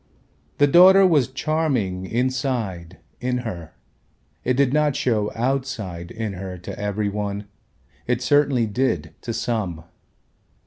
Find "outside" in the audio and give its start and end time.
5.35-6.09